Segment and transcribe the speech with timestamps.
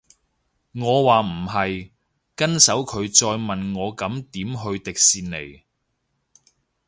[0.71, 1.91] 我話唔係，
[2.35, 5.61] 跟手佢再問我咁點去迪士尼